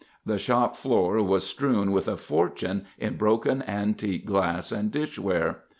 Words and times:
The 0.25 0.39
shop 0.39 0.75
floor 0.75 1.21
was 1.21 1.45
strewn 1.45 1.91
with 1.91 2.07
a 2.07 2.17
fortune 2.17 2.85
in 2.97 3.17
broken 3.17 3.61
antique 3.61 4.25
glass 4.25 4.71
and 4.71 4.91
dishware. 4.91 5.57